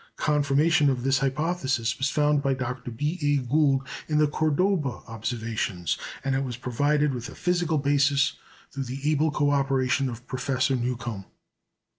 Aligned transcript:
Confirmation 0.17 0.89
of 0.89 1.03
this 1.03 1.19
hypothesis 1.19 1.95
was 1.99 2.09
found 2.09 2.41
by 2.41 2.55
Dr. 2.55 2.89
B. 2.89 3.19
A. 3.21 3.47
Gould 3.47 3.87
in 4.07 4.17
the 4.17 4.25
Cordoba 4.27 5.01
observations, 5.07 5.95
and 6.23 6.33
it 6.33 6.43
was 6.43 6.57
provided 6.57 7.13
with 7.13 7.29
a 7.29 7.35
physical 7.35 7.77
basis 7.77 8.33
through 8.71 8.85
the 8.85 9.11
able 9.11 9.29
co 9.29 9.51
operation 9.51 10.09
of 10.09 10.25
Professor 10.25 10.75
Newcomb. 10.75 11.25